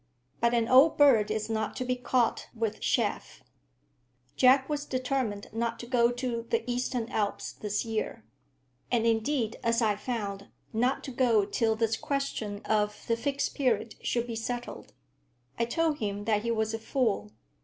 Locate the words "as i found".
9.63-10.47